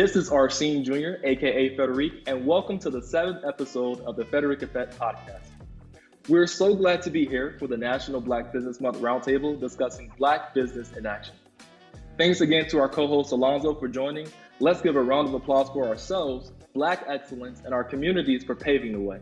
[0.00, 4.62] This is Arsene Jr., aka Frederiq, and welcome to the seventh episode of the Frederiq
[4.62, 5.48] Effect podcast.
[6.26, 10.54] We're so glad to be here for the National Black Business Month Roundtable discussing Black
[10.54, 11.34] business in action.
[12.16, 14.26] Thanks again to our co host Alonzo for joining.
[14.58, 18.92] Let's give a round of applause for ourselves, Black excellence, and our communities for paving
[18.92, 19.20] the way.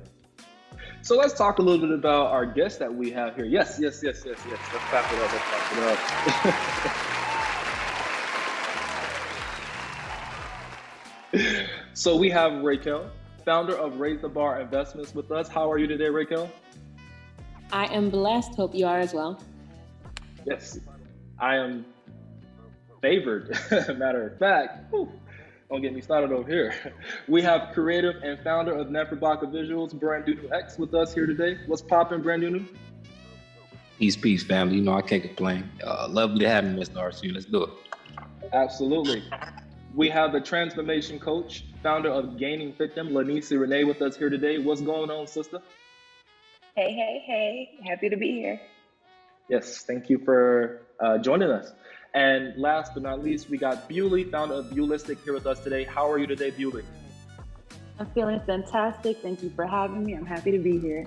[1.03, 3.47] So let's talk a little bit about our guest that we have here.
[3.47, 4.61] Yes, yes, yes, yes, yes.
[4.73, 5.33] Let's clap it up.
[5.33, 7.25] Let's clap it up.
[11.95, 13.11] so we have Raquel,
[13.45, 15.49] founder of Raise the Bar Investments with us.
[15.49, 16.51] How are you today, Raquel?
[17.73, 18.55] I am blessed.
[18.55, 19.43] Hope you are as well.
[20.47, 20.79] Yes,
[21.39, 21.85] I am
[23.03, 23.51] favored.
[23.99, 25.11] Matter of fact, whew,
[25.71, 26.75] don't get me started over here.
[27.27, 31.59] We have creative and founder of Neferbaka Visuals, Brandunu X, with us here today.
[31.67, 32.65] What's popping, New?
[33.99, 34.77] Peace, peace, family.
[34.77, 35.69] You know I can't complain.
[35.85, 36.97] Uh, lovely to have you, Mr.
[36.97, 37.35] RC.
[37.35, 37.71] Let's do it.
[38.53, 39.23] Absolutely.
[39.95, 44.59] We have the transformation coach, founder of Gaining Fitdom, Linisea Renee, with us here today.
[44.59, 45.61] What's going on, sister?
[46.77, 47.71] Hey, hey, hey.
[47.85, 48.61] Happy to be here.
[49.49, 51.73] Yes, thank you for uh, joining us.
[52.15, 55.85] And last but not least, we got Bewley, founder of Buelistic, here with us today.
[55.85, 56.85] How are you today, Bewley?
[57.99, 59.19] I'm feeling fantastic.
[59.19, 60.15] Thank you for having me.
[60.15, 61.07] I'm happy to be here.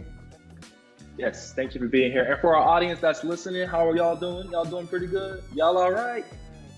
[1.18, 2.24] Yes, thank you for being here.
[2.24, 4.50] And for our audience that's listening, how are y'all doing?
[4.52, 5.44] Y'all doing pretty good?
[5.54, 6.26] Y'all all right?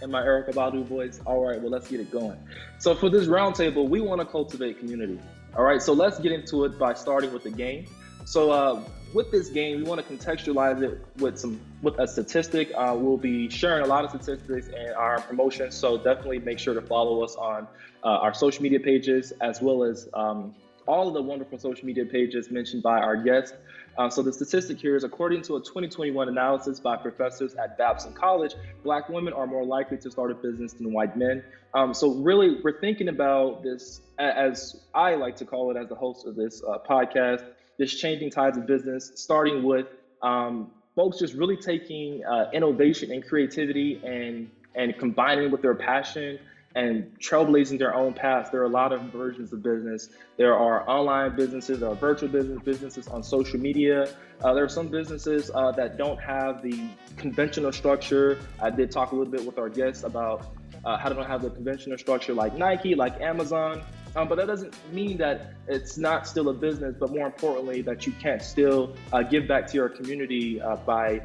[0.02, 1.22] In my Erykah Badu voice.
[1.26, 2.38] All right, well, let's get it going.
[2.80, 5.20] So for this roundtable, we want to cultivate community.
[5.56, 7.86] All right, so let's get into it by starting with the game.
[8.26, 8.82] So uh,
[9.14, 12.72] with this game, we want to contextualize it with some with a statistic.
[12.76, 16.74] Uh, we'll be sharing a lot of statistics in our promotion, so definitely make sure
[16.74, 17.68] to follow us on
[18.04, 20.56] uh, our social media pages as well as um,
[20.88, 23.56] all of the wonderful social media pages mentioned by our guests.
[23.98, 28.14] Uh, so the statistic here is according to a 2021 analysis by professors at Babson
[28.14, 31.44] College, Black women are more likely to start a business than white men.
[31.74, 35.96] Um, so really, we're thinking about this as I like to call it as the
[35.96, 37.44] host of this uh, podcast
[37.78, 39.88] this changing tides of business, starting with
[40.22, 46.40] um, folks just really taking uh, innovation and creativity and and combining with their passion
[46.76, 48.50] and trailblazing their own paths.
[48.50, 50.10] There are a lot of versions of business.
[50.38, 54.16] There are online businesses, there are virtual business businesses on social media.
[54.44, 58.40] Uh, there are some businesses uh, that don't have the conventional structure.
[58.60, 61.42] I did talk a little bit with our guests about uh, how they don't have
[61.42, 63.84] the conventional structure like Nike, like Amazon.
[64.16, 68.06] Um, but that doesn't mean that it's not still a business, but more importantly, that
[68.06, 71.22] you can't still uh, give back to your community uh, by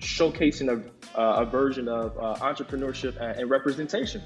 [0.00, 4.20] showcasing a, uh, a version of entrepreneurship and, representation.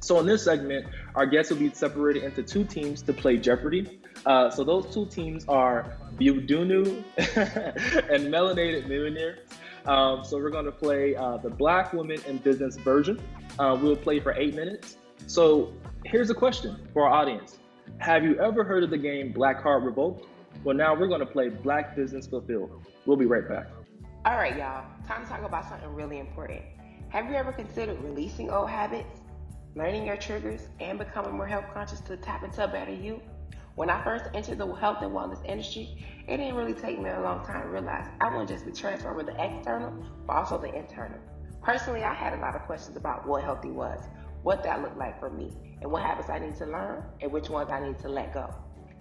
[0.00, 4.00] So in this segment, our guests will be separated into two teams to play Jeopardy.
[4.24, 9.40] Uh, so those two teams are Budunu and Melanated Millionaire.
[9.86, 13.20] Um, so we're going to play uh, the Black Women in Business version.
[13.58, 14.96] we'll play for eight minutes.
[15.26, 15.72] So
[16.04, 17.58] here's a question for our audience
[17.98, 20.26] Have you ever heard of the game Black Heart Revoked?
[20.64, 22.84] Well, now we're going to play Black Business Fulfilled.
[23.06, 23.68] We'll be right back.
[24.24, 24.84] All right, y'all.
[25.06, 26.62] Time to talk about something really important.
[27.08, 29.20] Have you ever considered releasing old habits,
[29.78, 33.22] learning your triggers, and becoming more health conscious to tap into a better you?
[33.76, 37.20] When I first entered the health and wellness industry, it didn't really take me a
[37.20, 39.94] long time to realize I wouldn't just be transforming the external,
[40.26, 41.20] but also the internal.
[41.62, 44.00] Personally, I had a lot of questions about what healthy was,
[44.42, 47.48] what that looked like for me, and what habits I need to learn and which
[47.48, 48.52] ones I need to let go.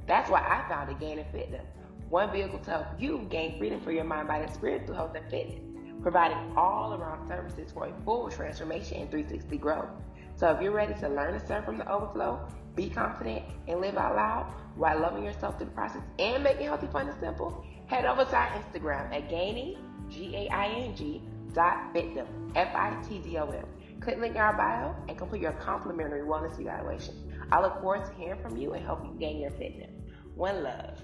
[0.05, 1.65] That's why I founded Gaining Fitdom,
[2.09, 5.15] one vehicle to help you gain freedom for your mind, body, and spirit through health
[5.15, 5.59] and fitness,
[6.03, 9.89] providing all around services for a full transformation and 360 growth.
[10.37, 13.97] So if you're ready to learn to serve from the overflow, be confident, and live
[13.97, 18.05] out loud while loving yourself through the process and making healthy fun and simple, head
[18.05, 19.77] over to our Instagram at gaining,
[20.09, 23.65] G A I N G, dot fitdom, F I T D O M.
[23.99, 27.15] Click link in our bio and complete your complimentary wellness evaluation.
[27.51, 29.89] I look forward to hearing from you and helping you gain your fitness.
[30.35, 31.01] One love.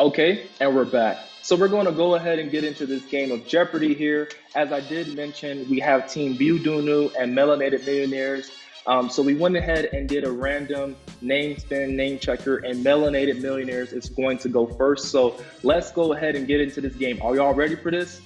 [0.00, 1.18] Okay, and we're back.
[1.42, 4.28] So we're going to go ahead and get into this game of Jeopardy here.
[4.54, 8.52] As I did mention, we have Team Budunu and Melanated Millionaires.
[8.86, 13.40] Um, so we went ahead and did a random name spin, name checker, and Melanated
[13.40, 15.10] Millionaires is going to go first.
[15.10, 15.34] So
[15.64, 17.20] let's go ahead and get into this game.
[17.20, 18.20] Are y'all ready for this?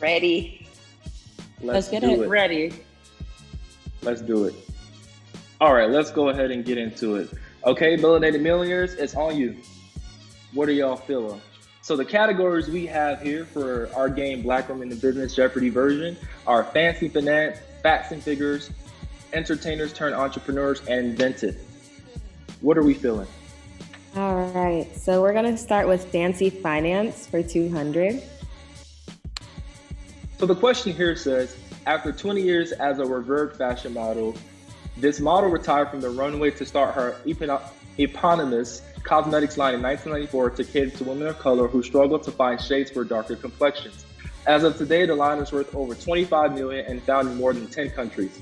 [0.00, 0.66] Ready.
[1.60, 2.18] Let's, let's get it.
[2.18, 2.28] it.
[2.28, 2.72] Ready.
[4.02, 4.54] Let's do it.
[5.60, 7.30] All right, let's go ahead and get into it.
[7.64, 9.56] Okay, Melanated Millionaires, it's on you.
[10.56, 11.42] What are y'all feeling?
[11.82, 16.16] So the categories we have here for our game Black Women in Business Jeopardy version
[16.46, 18.70] are fancy finance, facts and figures,
[19.34, 21.60] entertainers turn entrepreneurs, and invented.
[22.62, 23.28] What are we feeling?
[24.16, 28.22] All right, so we're gonna start with fancy finance for 200.
[30.38, 31.54] So the question here says,
[31.84, 34.34] after 20 years as a revered fashion model,
[34.98, 37.16] This model retired from the runway to start her
[37.98, 42.60] eponymous cosmetics line in 1994 to cater to women of color who struggle to find
[42.60, 44.04] shades for darker complexions.
[44.46, 47.66] As of today, the line is worth over 25 million and found in more than
[47.66, 48.40] 10 countries.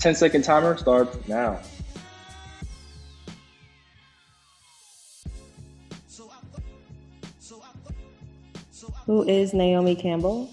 [0.00, 1.60] 10 second timer starts now.
[9.06, 10.50] Who is Naomi Campbell?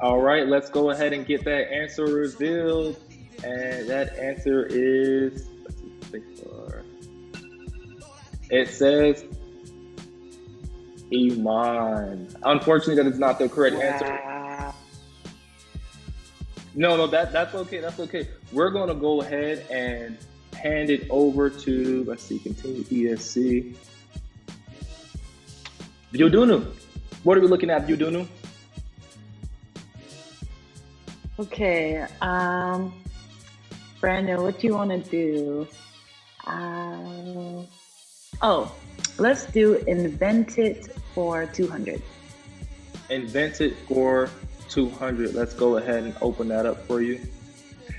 [0.00, 2.96] All right, let's go ahead and get that answer revealed.
[3.44, 5.48] And that answer is
[8.50, 9.24] it says
[11.12, 12.34] Iman.
[12.42, 13.82] Unfortunately, that is not the correct wow.
[13.82, 14.74] answer.
[16.74, 17.80] No, no, that that's okay.
[17.80, 18.28] That's okay.
[18.52, 20.18] We're gonna go ahead and
[20.54, 23.74] hand it over to let's see, continue ESC.
[26.12, 26.72] Yudunu.
[27.24, 28.26] What are we looking at, Yudunu?
[31.38, 32.06] Okay.
[32.20, 32.92] Um
[34.00, 35.66] Brandon, what do you want to do?
[36.46, 37.62] Uh,
[38.42, 38.72] oh,
[39.18, 42.02] let's do invent it for 200.
[43.10, 44.30] Invent it for
[44.68, 45.34] 200.
[45.34, 47.20] Let's go ahead and open that up for you.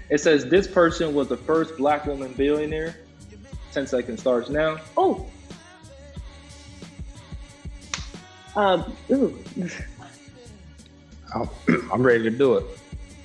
[0.09, 2.95] It says this person was the first black woman billionaire.
[3.73, 4.77] 10 seconds starts now.
[4.95, 5.27] Oh.
[8.55, 9.37] Um, ooh.
[11.91, 12.65] I'm ready to do it.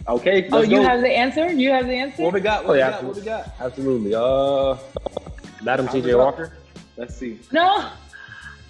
[0.09, 0.49] Okay.
[0.50, 0.82] Oh, you go.
[0.82, 1.53] have the answer?
[1.53, 2.23] You have the answer?
[2.23, 2.64] What we got?
[2.64, 3.05] What, oh, we, got?
[3.05, 3.55] what we got?
[3.61, 4.14] Absolutely.
[4.14, 4.76] Uh,
[5.62, 6.53] Madam TJ Walker.
[6.97, 7.39] Let's see.
[7.53, 7.91] No.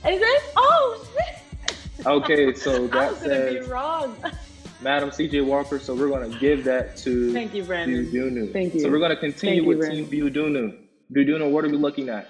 [0.08, 0.42] Is it?
[0.56, 2.06] Oh, shit.
[2.06, 4.16] Okay, so that I was gonna says be wrong.
[4.80, 5.42] Madam C.J.
[5.42, 5.78] Walker.
[5.78, 8.06] So we're gonna give that to Thank you, Brandon.
[8.06, 8.52] Budunu.
[8.52, 8.80] Thank you.
[8.80, 10.76] So we're gonna continue Thank with you, Team Budunu.
[11.12, 12.28] Budunu, what are we looking at?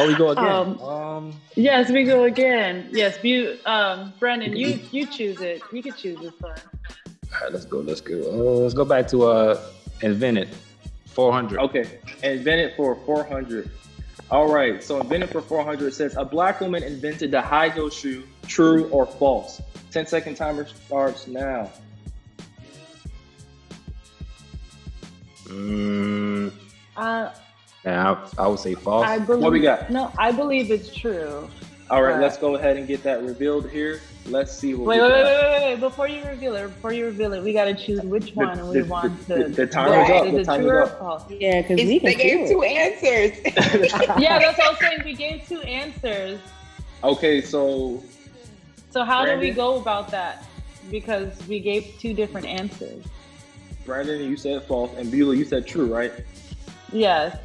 [0.00, 0.44] Oh, we go again.
[0.46, 2.88] Um, Um, yes, we go again.
[2.92, 5.60] Yes, you, um, Brandon, you you choose it.
[5.72, 6.52] You can choose this one.
[6.52, 7.78] all right, let's go.
[7.78, 8.14] Let's go.
[8.14, 9.60] Uh, let's go back to uh,
[10.02, 10.48] invented.
[11.12, 11.58] Four hundred.
[11.60, 13.70] Okay, invented for 400.
[14.30, 18.24] All right, so invented for 400 says a black woman invented the high heel shoe.
[18.46, 19.60] True or false?
[19.90, 21.70] 10 second timer starts now.
[25.46, 26.52] Mm,
[26.96, 27.30] Uh,
[27.84, 29.06] yeah, I, I would say false.
[29.06, 29.42] I believe.
[29.42, 29.90] What we got?
[29.90, 31.48] No, I believe it's true.
[31.90, 34.00] All right, Uh, let's go ahead and get that revealed here.
[34.26, 35.80] Let's see what Wait, we wait, wait, wait, wait, wait!
[35.80, 38.80] Before you reveal it, before you reveal it, we gotta choose which one The- we
[38.80, 39.48] the- want the- to.
[39.48, 40.98] the timer's is up, it the timer's true or up.
[40.98, 41.22] false?
[41.30, 43.38] Yeah, because we It's, can they gave two answers.
[44.20, 45.00] Yeah, that's what I was saying.
[45.04, 46.38] We gave two answers.
[47.04, 48.02] Okay, so
[48.90, 50.44] So how do we go about that?
[50.90, 53.02] Because we gave two different answers.
[53.86, 56.12] Brandon, you said false, and Beulah, you said true, right?
[56.92, 57.38] Yes.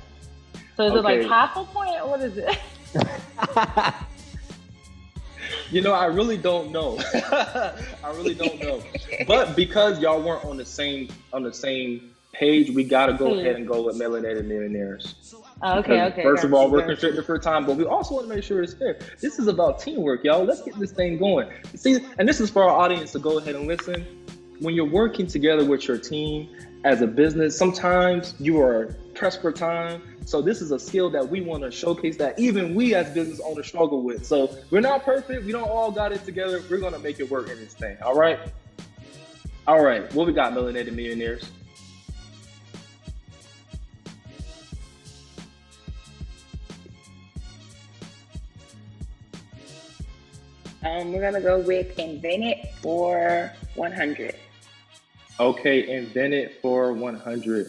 [0.75, 2.05] So is it like half a point?
[2.05, 2.57] What is it?
[5.71, 6.99] You know, I really don't know.
[7.13, 8.81] I really don't know.
[9.27, 13.39] But because y'all weren't on the same on the same page, we gotta go Hmm.
[13.39, 15.15] ahead and go with melanated millionaires.
[15.61, 16.23] Oh, okay, Because okay.
[16.23, 16.93] First of all, we're got you.
[16.95, 18.97] constricted for time, but we also want to make sure it's fair.
[19.21, 20.43] This is about teamwork, y'all.
[20.43, 21.49] Let's get this thing going.
[21.75, 24.05] See, and this is for our audience to go ahead and listen.
[24.59, 26.49] When you're working together with your team
[26.83, 30.01] as a business, sometimes you are pressed for time.
[30.25, 33.39] So this is a skill that we want to showcase that even we as business
[33.43, 34.25] owners struggle with.
[34.25, 35.45] So we're not perfect.
[35.45, 36.61] We don't all got it together.
[36.69, 37.97] We're gonna make it work in this thing.
[38.01, 38.39] All right.
[39.67, 40.11] All right.
[40.13, 41.49] What we got, melanated millionaires?
[50.85, 54.35] Um, we're gonna go with invent it for 100.
[55.39, 57.67] Okay, invented for 100.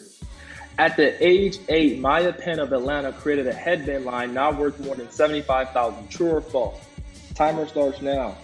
[0.76, 4.97] At the age eight, Maya Penn of Atlanta created a headband line now worth more
[4.97, 6.09] than 75,000.
[6.09, 6.81] True or false?
[7.35, 8.37] Timer starts now.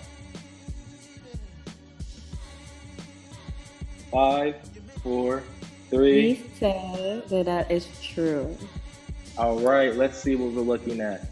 [4.13, 4.57] Five,
[5.03, 5.43] four,
[5.89, 6.15] three.
[6.15, 8.57] We said that that is true.
[9.37, 11.27] All right, let's see what we're looking at.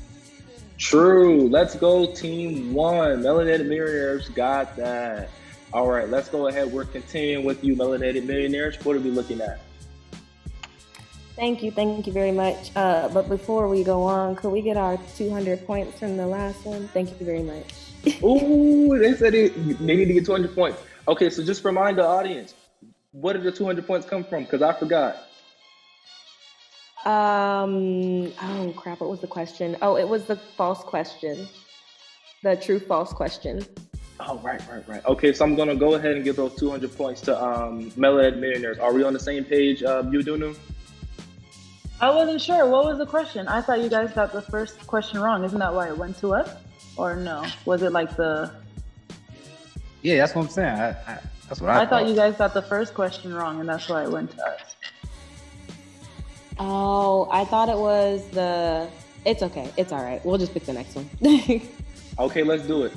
[0.78, 1.48] True.
[1.48, 3.20] Let's go, team one.
[3.22, 5.28] Melanated Millionaires got that.
[5.72, 6.72] All right, let's go ahead.
[6.72, 8.76] We're continuing with you, Melanated Millionaires.
[8.84, 9.60] What are we looking at?
[11.38, 12.72] Thank you, thank you very much.
[12.74, 16.66] Uh, but before we go on, could we get our 200 points from the last
[16.66, 16.88] one?
[16.88, 17.64] Thank you very much.
[18.24, 20.80] Ooh, they said it, they need to get 200 points.
[21.06, 22.54] Okay, so just remind the audience,
[23.12, 24.42] where did the 200 points come from?
[24.44, 25.16] Because I forgot.
[27.04, 28.32] Um.
[28.42, 29.00] Oh crap!
[29.00, 29.76] What was the question?
[29.80, 31.48] Oh, it was the false question.
[32.42, 33.64] The true false question.
[34.18, 35.06] Oh, right, right, right.
[35.06, 38.38] Okay, so I'm going to go ahead and give those 200 points to um, Melanated
[38.38, 38.78] Millionaires.
[38.80, 40.56] Are we on the same page, uh, Yudunu?
[42.00, 42.66] I wasn't sure.
[42.68, 43.48] What was the question?
[43.48, 45.44] I thought you guys got the first question wrong.
[45.44, 46.50] Isn't that why it went to us?
[46.96, 47.44] Or no?
[47.64, 48.52] Was it like the
[50.02, 50.68] Yeah, that's what I'm saying.
[50.78, 53.68] I, I, That's what I, I thought you guys got the first question wrong, and
[53.68, 54.76] that's why it went to us.
[56.58, 58.88] Oh, I thought it was the.
[59.24, 59.70] It's okay.
[59.76, 60.24] It's all right.
[60.24, 61.08] We'll just pick the next one.
[62.20, 62.92] Okay, let's do it.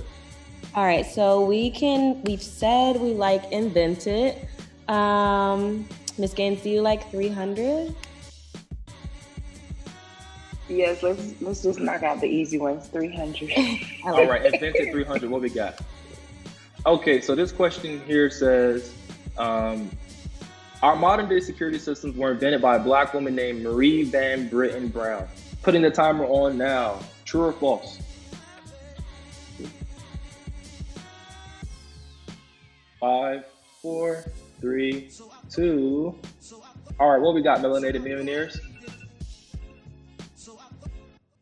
[0.74, 1.05] all right.
[1.05, 2.24] So we can.
[2.24, 4.36] We've said we like invented.
[4.88, 7.93] Um, Miss Gaines, do you like 300?
[10.71, 12.87] Yes, let's let's just knock out the easy ones.
[12.87, 13.51] Three hundred.
[14.05, 15.29] All right, All invented 300.
[15.29, 15.81] What we got?
[16.85, 18.93] Okay, so this question here says,
[19.37, 19.91] um,
[20.81, 24.87] our modern day security systems were invented by a black woman named Marie Van Brittan
[24.87, 25.27] Brown.
[25.61, 26.99] Putting the timer on now.
[27.25, 27.99] True or false?
[32.99, 33.45] Five,
[33.81, 34.23] four,
[34.61, 35.09] three,
[35.49, 36.17] two.
[36.97, 38.59] All right, what we got, melanated millionaires?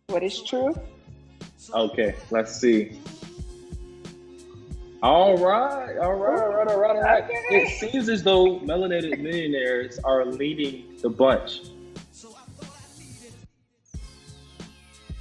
[0.10, 0.74] What is true?
[1.72, 3.00] Okay, let's see.
[5.04, 7.24] All right, all right, all right, all right, all right.
[7.51, 11.62] It seems as though melanated millionaires are leading the bunch.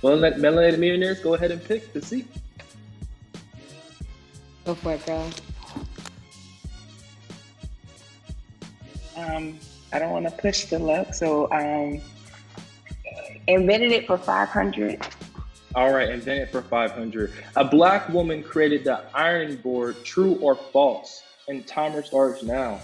[0.00, 2.26] Well, let melanated millionaires go ahead and pick the seat.
[4.64, 5.30] Go for it, girl.
[9.16, 9.58] Um,
[9.92, 12.00] I don't want to push the luck, so um,
[13.48, 15.04] invented it for five hundred.
[15.74, 17.32] All right, and then for 500.
[17.56, 21.22] A black woman created the iron board, true or false?
[21.46, 22.80] And timer starts now.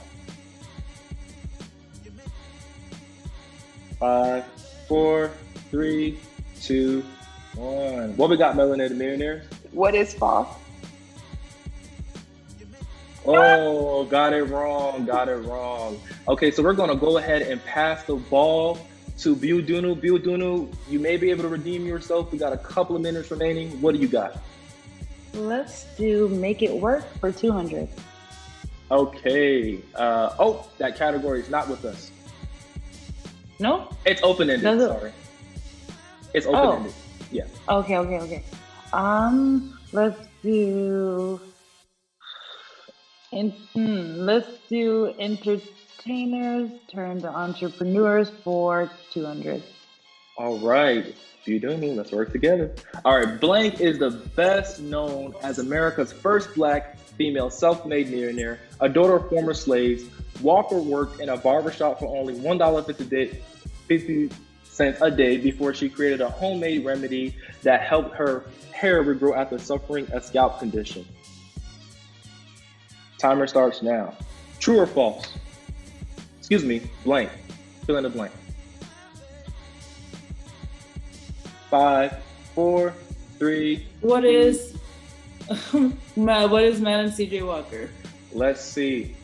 [3.98, 4.44] Five,
[4.86, 5.30] four,
[5.70, 6.18] three,
[6.60, 7.02] two,
[7.54, 8.16] one.
[8.16, 9.46] What we got, melanated millionaires?
[9.72, 10.48] What is false?
[13.26, 15.06] Oh, got it wrong.
[15.06, 15.98] Got it wrong.
[16.28, 18.78] Okay, so we're gonna go ahead and pass the ball
[19.18, 20.00] to Biudunu.
[20.00, 22.32] Biudunu, you may be able to redeem yourself.
[22.32, 23.80] We got a couple of minutes remaining.
[23.80, 24.38] What do you got?
[25.34, 27.88] Let's do make it work for 200.
[28.90, 29.80] Okay.
[29.94, 32.10] Uh, oh, that category is not with us.
[33.58, 33.88] No?
[34.04, 34.80] It's open ended.
[34.80, 35.12] It- Sorry.
[36.34, 36.94] It's open ended.
[37.30, 37.44] Yeah.
[37.68, 38.44] Okay, okay, okay.
[38.92, 41.40] Um, let's do.
[43.32, 45.06] In, hmm, let's do
[46.04, 49.62] entertainers turned entrepreneurs for 200.
[50.36, 51.14] All right.
[51.46, 52.74] Biudunu, let's work together.
[53.04, 53.40] All right.
[53.40, 59.16] Blank is the best known as America's first black female self made millionaire, a daughter
[59.16, 60.04] of former slaves.
[60.40, 63.38] Walker worked in a barbershop for only $1.50 day-
[63.86, 64.30] 50
[64.64, 69.58] cents a day before she created a homemade remedy that helped her hair regrow after
[69.58, 71.04] suffering a scalp condition.
[73.18, 74.14] Timer starts now.
[74.58, 75.28] True or false?
[76.44, 77.30] Excuse me, blank.
[77.86, 78.30] Fill in the blank.
[81.70, 82.22] Five,
[82.54, 82.92] four,
[83.38, 83.86] three.
[84.02, 84.76] What is
[86.16, 87.88] Ma- what is Madam CJ Walker?
[88.34, 89.16] Let's see.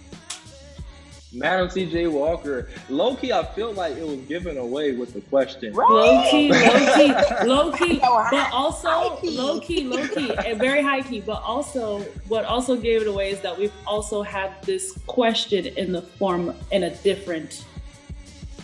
[1.33, 2.69] Madam CJ Walker.
[2.89, 5.73] Low key, I feel like it was given away with the question.
[5.73, 9.37] Low key, low key, low key, but also high key.
[9.37, 11.21] low key, low key, and very high key.
[11.21, 15.93] But also, what also gave it away is that we've also had this question in
[15.93, 17.65] the form in a different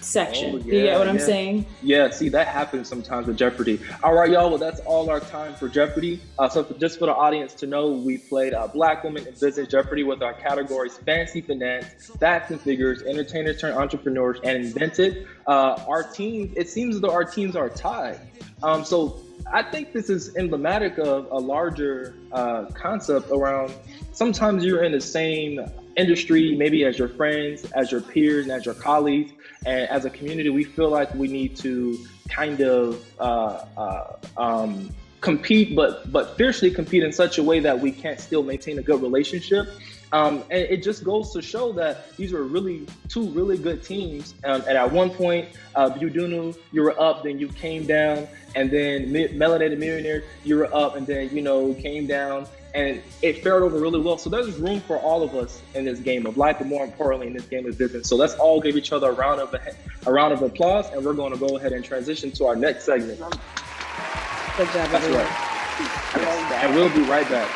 [0.06, 0.54] section.
[0.54, 1.24] Oh, Do you yeah, get what I'm yeah.
[1.24, 1.66] saying?
[1.82, 3.80] Yeah, see, that happens sometimes with Jeopardy.
[4.02, 4.48] All right, y'all.
[4.48, 6.20] Well, that's all our time for Jeopardy.
[6.38, 9.34] Uh, so, for, just for the audience to know, we played uh, Black Women in
[9.34, 11.86] Business Jeopardy with our categories Fancy Finance,
[12.18, 15.26] Facts and Figures, Entertainers Turn Entrepreneurs, and Invented.
[15.46, 18.20] Uh, our teams, it seems as though our teams are tied.
[18.62, 19.20] Um, so,
[19.52, 23.72] I think this is emblematic of a larger uh, concept around
[24.12, 25.60] sometimes you're in the same
[25.96, 29.32] industry, maybe as your friends, as your peers, and as your colleagues.
[29.64, 31.98] And as a community, we feel like we need to
[32.28, 37.78] kind of uh, uh, um, compete, but but fiercely compete in such a way that
[37.80, 39.68] we can't still maintain a good relationship.
[40.12, 44.34] Um, and it just goes to show that these were really two really good teams.
[44.44, 48.70] Um, and at one point, uh, Budunu, you were up, then you came down, and
[48.70, 52.46] then Melanated Millionaire, you were up, and then you know came down,
[52.76, 54.18] and it fared over really well.
[54.18, 57.26] So there's room for all of us in this game of life, but more importantly,
[57.26, 58.06] in this game of business.
[58.06, 61.02] So let's all give each other a round of a, a round of applause, and
[61.02, 63.18] we're going to go ahead and transition to our next segment.
[63.18, 63.28] Good
[64.68, 65.24] job, That's everyone.
[65.24, 65.32] right.
[65.32, 66.60] I.
[66.66, 67.50] And we'll be right back.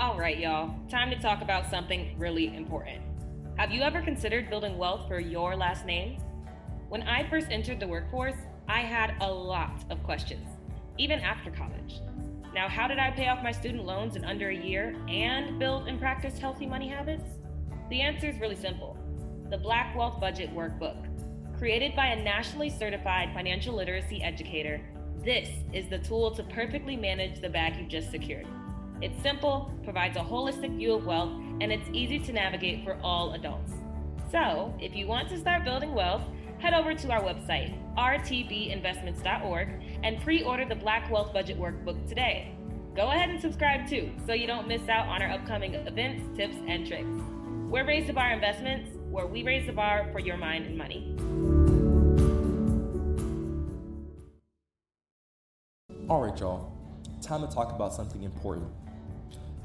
[0.00, 0.74] All right, y'all.
[0.88, 3.02] Time to talk about something really important.
[3.58, 6.18] Have you ever considered building wealth for your last name?
[6.88, 8.36] When I first entered the workforce,
[8.68, 10.48] I had a lot of questions,
[10.96, 12.00] even after college.
[12.54, 15.86] Now, how did I pay off my student loans in under a year and build
[15.86, 17.24] and practice healthy money habits?
[17.90, 18.96] The answer is really simple
[19.50, 21.06] the Black Wealth Budget Workbook.
[21.56, 24.80] Created by a nationally certified financial literacy educator,
[25.24, 28.46] this is the tool to perfectly manage the bag you've just secured.
[29.00, 33.32] It's simple, provides a holistic view of wealth, and it's easy to navigate for all
[33.34, 33.72] adults.
[34.30, 36.22] So, if you want to start building wealth,
[36.58, 39.68] head over to our website, rtbinvestments.org,
[40.02, 42.54] and pre order the Black Wealth Budget Workbook today.
[42.94, 46.56] Go ahead and subscribe too, so you don't miss out on our upcoming events, tips,
[46.66, 47.06] and tricks.
[47.68, 51.14] We're Raise the Bar Investments, where we raise the bar for your mind and money.
[56.08, 56.72] All right, y'all,
[57.20, 58.66] time to talk about something important.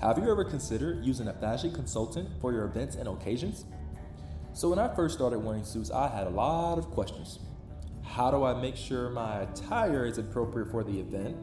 [0.02, 3.63] Have you ever considered using a fashion consultant for your events and occasions?
[4.52, 7.40] So, when I first started wearing suits, I had a lot of questions.
[8.13, 11.36] How do I make sure my attire is appropriate for the event?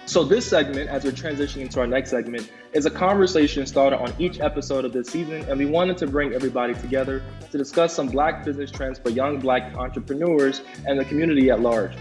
[0.07, 4.13] So, this segment, as we're transitioning to our next segment, is a conversation started on
[4.17, 8.07] each episode of this season, and we wanted to bring everybody together to discuss some
[8.07, 11.91] Black business trends for young Black entrepreneurs and the community at large.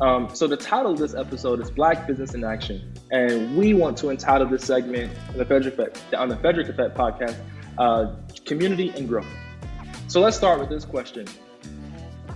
[0.00, 3.96] Um, so, the title of this episode is Black Business in Action, and we want
[3.98, 7.36] to entitle this segment on the Frederiq Effect, on the Frederiq Effect podcast,
[7.78, 9.32] uh, Community and Growth.
[10.08, 11.28] So, let's start with this question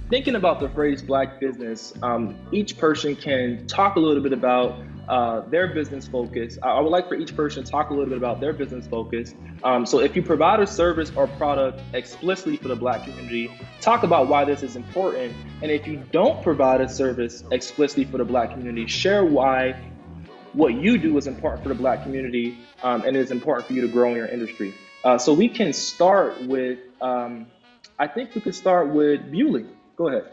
[0.09, 4.81] thinking about the phrase black business, um, each person can talk a little bit about
[5.09, 6.59] uh, their business focus.
[6.63, 9.35] I, would like for each person to talk a little bit about their business focus.
[9.63, 14.03] Um, so, if you provide a service or product explicitly for the Black community, talk
[14.03, 15.35] about why this is important.
[15.63, 19.81] And if you don't provide a service explicitly for the Black community, share why
[20.53, 23.83] what you do is important for the Black community um, and is important for you
[23.83, 24.75] to grow in your industry.
[25.05, 27.47] Uh, so, we can start with, um,
[27.99, 29.67] I think we could start with Bewley.
[29.97, 30.33] Go ahead.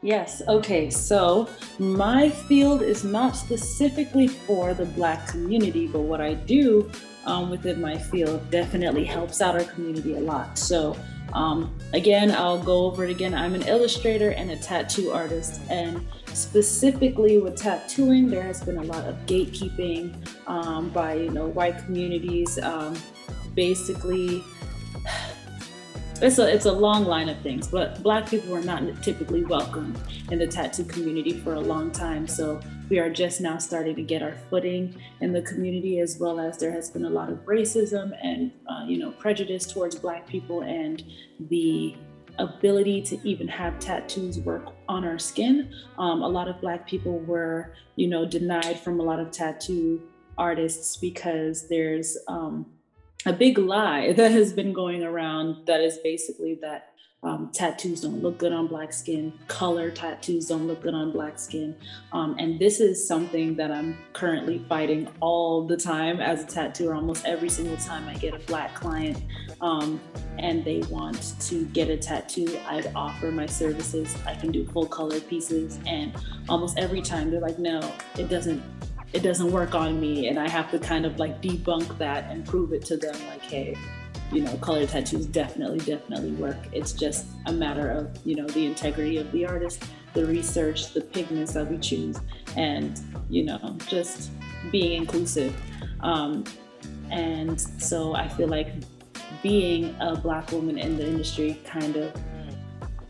[0.00, 1.48] Yes, okay, so
[1.80, 6.88] my field is not specifically for the Black community, but what I do
[7.24, 10.56] um, within my field definitely helps out our community a lot.
[10.56, 10.96] So,
[11.32, 13.34] um, again, I'll go over it again.
[13.34, 18.84] I'm an illustrator and a tattoo artist, and specifically with tattooing, there has been a
[18.84, 20.14] lot of gatekeeping
[20.46, 22.96] um, by you know white communities, um,
[23.56, 24.44] basically
[26.20, 29.94] it's a it's a long line of things but black people were not typically welcome
[30.30, 32.26] in the tattoo community for a long time.
[32.26, 36.40] So we are just now starting to get our footing in the community as well
[36.40, 40.26] as there has been a lot of racism and uh, you know prejudice towards black
[40.26, 41.04] people and
[41.48, 41.96] the
[42.38, 45.72] ability to even have tattoos work on our skin.
[45.98, 50.02] Um, a lot of black people were you know denied from a lot of tattoo
[50.36, 52.66] artists because there's um,
[53.26, 56.92] a big lie that has been going around that is basically that
[57.24, 61.36] um, tattoos don't look good on black skin, color tattoos don't look good on black
[61.36, 61.74] skin.
[62.12, 66.94] Um, and this is something that I'm currently fighting all the time as a tattooer.
[66.94, 69.20] Almost every single time I get a black client
[69.60, 70.00] um,
[70.38, 74.16] and they want to get a tattoo, I'd offer my services.
[74.24, 75.80] I can do full color pieces.
[75.86, 76.12] And
[76.48, 77.80] almost every time they're like, no,
[78.16, 78.62] it doesn't
[79.12, 82.46] it doesn't work on me and i have to kind of like debunk that and
[82.46, 83.76] prove it to them like hey
[84.32, 86.56] you know color tattoos definitely definitely work.
[86.72, 91.00] It's just a matter of you know the integrity of the artist the research the
[91.00, 92.18] pigments that we choose
[92.56, 94.30] and you know just
[94.70, 95.54] being inclusive.
[96.00, 96.44] Um,
[97.10, 98.68] and so i feel like
[99.42, 102.12] being a black woman in the industry kind of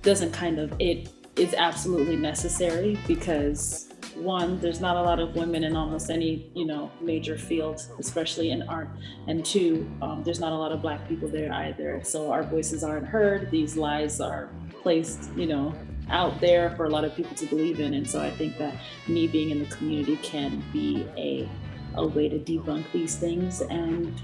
[0.02, 3.87] doesn't kind of it is absolutely necessary because
[4.18, 8.50] one, there's not a lot of women in almost any you know major field, especially
[8.50, 8.88] in art,
[9.26, 12.02] and two, um, there's not a lot of black people there either.
[12.04, 13.50] So our voices aren't heard.
[13.50, 14.50] These lies are
[14.82, 15.74] placed, you know,
[16.10, 17.94] out there for a lot of people to believe in.
[17.94, 18.74] And so I think that
[19.06, 21.48] me being in the community can be a
[21.94, 24.20] a way to debunk these things and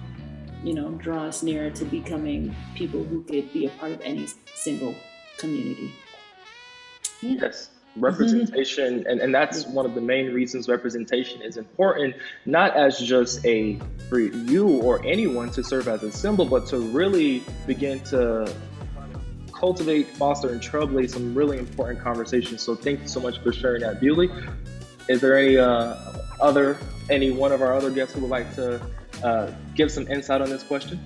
[0.63, 4.27] you know draw us nearer to becoming people who could be a part of any
[4.55, 4.95] single
[5.39, 5.93] community.
[7.21, 7.39] Yeah.
[7.41, 12.99] Yes representation and, and that's one of the main reasons representation is important not as
[12.99, 13.79] just a
[14.09, 18.53] for you or anyone to serve as a symbol but to really begin to
[19.65, 22.61] cultivate, foster, and trailblaze some really important conversations.
[22.61, 24.31] So thank you so much for sharing that, Bewley.
[25.09, 25.95] Is there any uh,
[26.41, 26.79] other,
[27.09, 28.85] any one of our other guests who would like to
[29.23, 31.01] uh, give some insight on this question?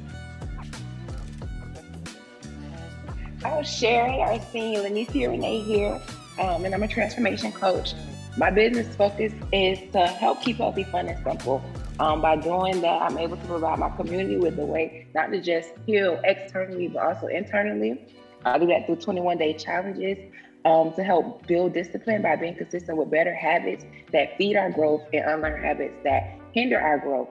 [3.44, 6.00] I was sharing our senior Linisea Renee here,
[6.38, 7.94] um, and I'm a transformation coach.
[8.36, 11.62] My business focus is to help keep healthy fun and simple.
[11.98, 15.40] Um, by doing that, I'm able to provide my community with a way not to
[15.40, 18.14] just heal externally, but also internally.
[18.44, 20.18] I do that through 21 day challenges
[20.64, 25.02] um, to help build discipline by being consistent with better habits that feed our growth
[25.12, 27.28] and unlearn habits that hinder our growth.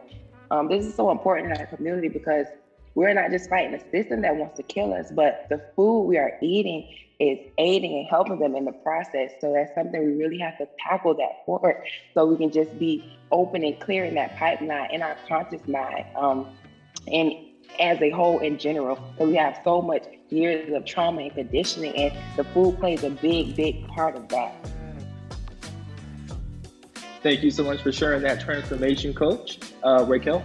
[0.52, 2.48] Um, this is so important in our community because
[2.97, 6.17] we're not just fighting a system that wants to kill us, but the food we
[6.17, 9.29] are eating is aiding and helping them in the process.
[9.39, 11.83] So that's something we really have to tackle that forward
[12.15, 16.05] so we can just be open and clear in that pipeline in our conscious mind.
[16.15, 16.47] Um,
[17.13, 17.33] and
[17.79, 18.97] as a whole in general.
[19.19, 23.12] So we have so much years of trauma and conditioning, and the food plays a
[23.12, 24.55] big, big part of that.
[27.21, 29.60] Thank you so much for sharing that transformation, Coach.
[29.83, 30.43] Uh, Raquel?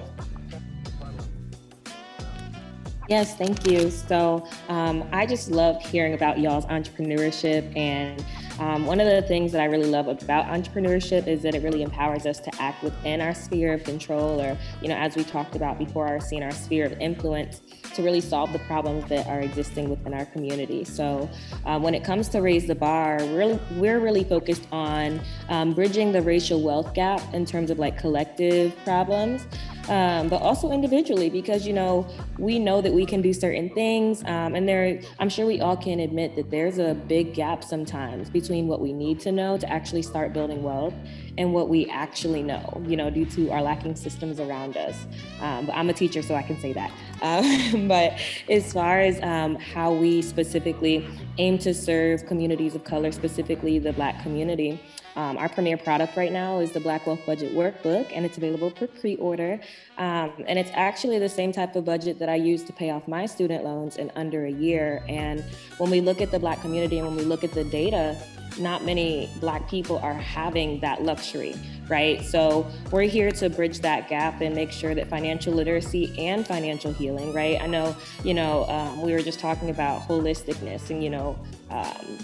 [3.12, 3.90] Yes, thank you.
[3.90, 8.24] So um, I just love hearing about y'all's entrepreneurship and
[8.58, 11.82] um, one of the things that I really love about entrepreneurship is that it really
[11.82, 15.56] empowers us to act within our sphere of control, or, you know, as we talked
[15.56, 17.60] about before, our seeing our sphere of influence
[17.94, 20.84] to really solve the problems that are existing within our community.
[20.84, 21.28] So,
[21.66, 25.72] um, when it comes to raise the bar, we're really, we're really focused on um,
[25.72, 29.46] bridging the racial wealth gap in terms of like collective problems
[29.88, 32.06] um, but also individually because you know
[32.38, 35.76] we know that we can do certain things um, and there i'm sure we all
[35.76, 39.68] can admit that there's a big gap sometimes between what we need to know to
[39.70, 40.94] actually start building wealth
[41.38, 45.06] and what we actually know you know due to our lacking systems around us.
[45.40, 46.90] Um, but i'm a teacher so i can say that.
[47.22, 48.18] Um, but
[48.48, 51.06] as far as um, how we specifically
[51.38, 54.80] aim to serve communities of color specifically the black community
[55.16, 58.70] um, our premier product right now is the Black Wealth Budget Workbook, and it's available
[58.70, 59.60] for pre order.
[59.98, 63.06] Um, and it's actually the same type of budget that I use to pay off
[63.06, 65.04] my student loans in under a year.
[65.08, 65.44] And
[65.78, 68.16] when we look at the Black community and when we look at the data,
[68.58, 71.54] not many Black people are having that luxury,
[71.88, 72.22] right?
[72.22, 76.92] So we're here to bridge that gap and make sure that financial literacy and financial
[76.92, 77.60] healing, right?
[77.60, 81.38] I know, you know, um, we were just talking about holisticness and, you know,
[81.70, 82.18] um,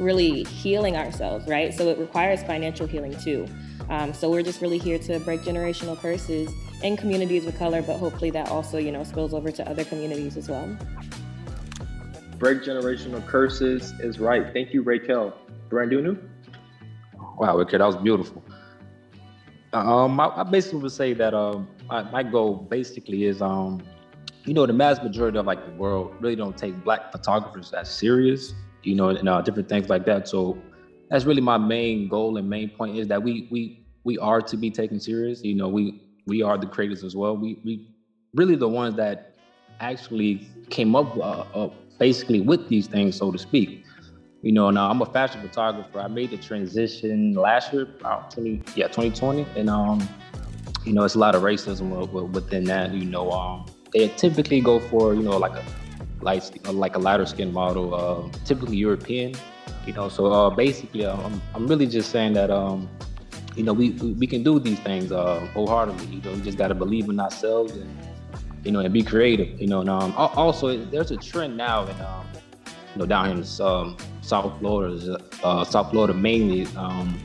[0.00, 1.72] really healing ourselves, right?
[1.74, 3.46] So it requires financial healing too.
[3.88, 6.50] Um, so we're just really here to break generational curses
[6.82, 10.36] in communities of color, but hopefully that also, you know, spills over to other communities
[10.36, 10.66] as well.
[12.38, 14.52] Break generational curses is right.
[14.52, 15.36] Thank you, Raquel.
[15.68, 16.18] Brandunu?
[17.36, 18.42] Wow, Raquel, that was beautiful.
[19.72, 23.82] Um, I, I basically would say that um, my, my goal basically is um,
[24.44, 27.88] you know, the mass majority of like the world really don't take black photographers as
[27.88, 30.28] serious you know, and uh, different things like that.
[30.28, 30.60] So
[31.10, 34.56] that's really my main goal and main point is that we we we are to
[34.56, 35.42] be taken serious.
[35.42, 37.36] You know, we we are the creators as well.
[37.36, 37.88] We we
[38.34, 39.34] really the ones that
[39.80, 43.84] actually came up uh, uh, basically with these things, so to speak.
[44.42, 46.00] You know, now I'm a fashion photographer.
[46.00, 50.08] I made the transition last year, about 20, yeah, 2020, and um,
[50.84, 52.94] you know, it's a lot of racism within that.
[52.94, 55.64] You know, um, they typically go for you know like a
[56.22, 59.34] light, like a lighter skin model, uh, typically European.
[59.86, 62.88] You know, so uh, basically, uh, I'm, I'm really just saying that um,
[63.56, 66.06] you know we we can do these things uh, wholeheartedly.
[66.06, 67.96] You know, we just got to believe in ourselves and
[68.64, 69.60] you know and be creative.
[69.60, 72.26] You know, and um, also there's a trend now in um,
[72.94, 77.18] you know down in um, South Florida, uh, South Florida mainly, um,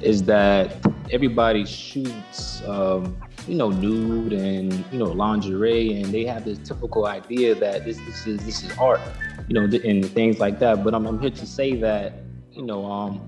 [0.00, 0.76] is that
[1.10, 3.16] everybody shoots um,
[3.48, 7.98] you know, nude and you know lingerie, and they have this typical idea that this
[7.98, 9.00] this is this is art,
[9.48, 10.84] you know, and things like that.
[10.84, 12.12] But I'm, I'm here to say that
[12.52, 13.20] you know, um,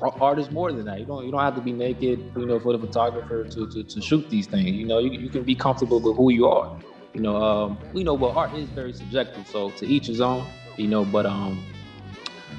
[0.00, 1.00] art is more than that.
[1.00, 3.82] You don't you don't have to be naked, you know, for the photographer to to,
[3.82, 4.70] to shoot these things.
[4.70, 6.78] You know, you, you can be comfortable with who you are.
[7.14, 9.46] You know, um, we know, but art is very subjective.
[9.48, 10.46] So to each his own.
[10.76, 11.60] You know, but um,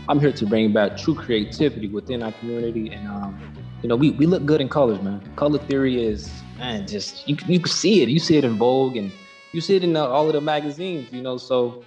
[0.09, 2.89] I'm here to bring back true creativity within our community.
[2.89, 5.21] And, um, you know, we, we look good in colors, man.
[5.35, 6.29] Color theory is,
[6.59, 8.09] man, just, you, you can see it.
[8.09, 9.11] You see it in Vogue and
[9.53, 11.37] you see it in the, all of the magazines, you know.
[11.37, 11.83] So,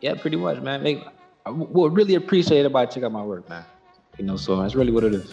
[0.00, 0.82] yeah, pretty much, man.
[0.82, 1.04] Make,
[1.44, 3.64] I would really appreciate everybody check out my work, man.
[4.18, 5.32] You know, so that's really what it is.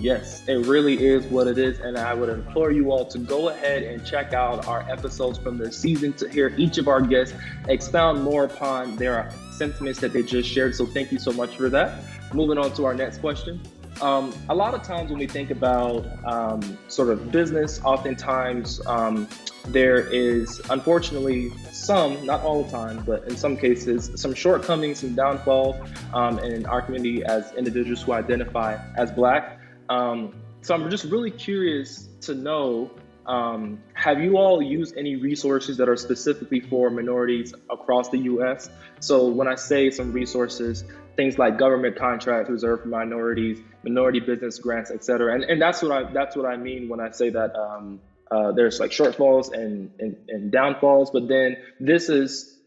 [0.00, 1.78] Yes, it really is what it is.
[1.78, 5.56] And I would implore you all to go ahead and check out our episodes from
[5.56, 7.34] this season to hear each of our guests
[7.68, 10.74] expound more upon their sentiments that they just shared.
[10.74, 12.02] So thank you so much for that.
[12.34, 13.60] Moving on to our next question.
[14.02, 19.28] Um, a lot of times when we think about um, sort of business, oftentimes um,
[19.68, 25.14] there is unfortunately some, not all the time, but in some cases, some shortcomings, some
[25.14, 25.76] downfalls
[26.12, 29.60] um, in our community as individuals who identify as Black.
[29.88, 32.90] Um, so I'm just really curious to know
[33.26, 38.68] um, have you all used any resources that are specifically for minorities across the US?
[39.00, 40.84] So when I say some resources,
[41.16, 45.34] things like government contracts reserved for minorities, minority business grants, et cetera.
[45.34, 48.52] And, and that's what I that's what I mean when I say that um, uh,
[48.52, 51.10] there's like shortfalls and, and, and downfalls.
[51.10, 52.58] But then this is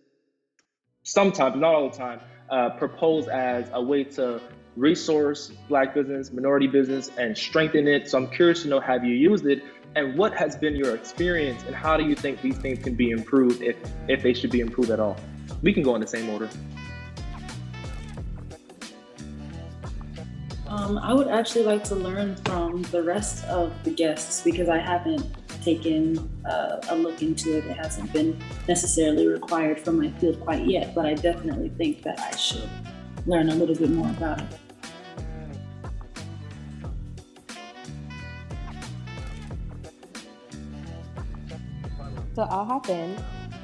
[1.04, 4.42] sometimes, not all the time, uh, proposed as a way to
[4.76, 8.08] resource black business, minority business, and strengthen it.
[8.10, 9.64] So I'm curious to know have you used it
[9.96, 13.10] and what has been your experience and how do you think these things can be
[13.10, 13.76] improved if
[14.08, 15.18] if they should be improved at all?
[15.64, 16.50] We can go in the same order.
[20.70, 24.80] Um, I would actually like to learn from the rest of the guests because I
[24.80, 25.26] haven't
[25.64, 27.66] taken uh, a look into it.
[27.66, 32.20] It hasn't been necessarily required for my field quite yet, but I definitely think that
[32.20, 32.70] I should
[33.26, 34.48] learn a little bit more about it.
[42.36, 43.16] So I'll hop in.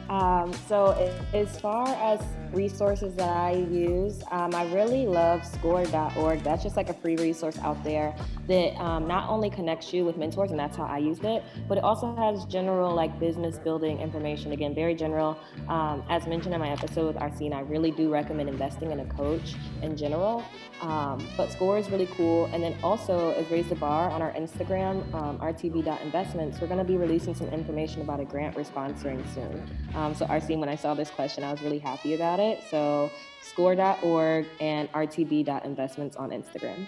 [0.10, 6.44] Um, so as far as resources that I use, um, I really love score.org.
[6.44, 8.16] That's just like a free resource out there
[8.47, 11.77] that um, not only connects you with mentors, and that's how I used it, but
[11.77, 14.51] it also has general like business building information.
[14.51, 15.38] Again, very general.
[15.67, 19.06] Um, as mentioned in my episode with Arsene, I really do recommend investing in a
[19.06, 20.43] coach in general.
[20.82, 22.45] Um, but Score is really cool.
[22.53, 26.84] And then also, as Raise the Bar on our Instagram, um, rtb.investments, we're going to
[26.84, 29.63] be releasing some information about a grant we're sponsoring soon.
[29.95, 32.62] Um, so, Arsene, when I saw this question, I was really happy about it.
[32.69, 33.10] So,
[33.41, 36.86] score.org and rtb.investments on Instagram.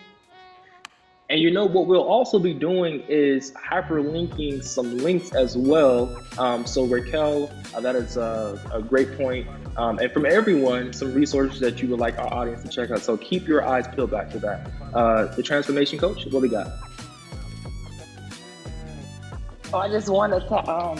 [1.27, 6.15] And you know what we'll also be doing is hyperlinking some links as well.
[6.38, 9.47] Um, so Raquel, uh, that is a, a great point.
[9.75, 12.99] Um, and from everyone, some resources that you would like our audience to check out.
[12.99, 14.69] So keep your eyes peeled back to that.
[14.93, 16.67] Uh, the transformation coach, what we got?
[19.73, 20.99] Oh, I just wanted to um,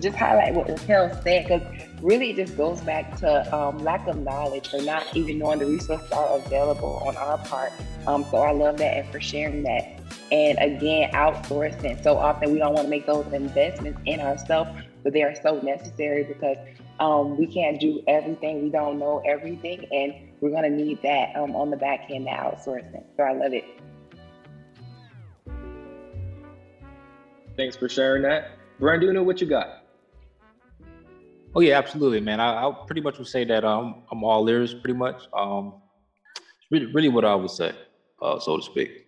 [0.00, 1.62] just highlight what Raquel said because
[2.02, 5.66] really it just goes back to um, lack of knowledge or not even knowing the
[5.66, 7.72] resources are available on our part.
[8.06, 10.00] Um, so I love that and for sharing that.
[10.30, 12.02] And again, outsourcing.
[12.02, 14.70] So often we don't want to make those investments in ourselves,
[15.02, 16.56] but they are so necessary because
[17.00, 18.62] um, we can't do everything.
[18.62, 22.26] We don't know everything, and we're going to need that um, on the back end,
[22.26, 23.04] the outsourcing.
[23.16, 23.64] So I love it.
[27.56, 28.52] Thanks for sharing that.
[28.80, 29.82] Branduna, what you got?
[31.54, 32.40] Oh yeah, absolutely, man.
[32.40, 35.22] I, I pretty much would say that um, I'm all ears, pretty much.
[35.34, 35.74] Um,
[36.70, 37.72] really, really, what I would say,
[38.22, 39.06] uh, so to speak.